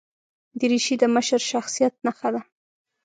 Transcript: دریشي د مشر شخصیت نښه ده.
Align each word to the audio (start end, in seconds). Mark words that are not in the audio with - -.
دریشي 0.59 0.95
د 0.99 1.03
مشر 1.15 1.39
شخصیت 1.51 1.93
نښه 2.05 2.29
ده. 2.33 2.41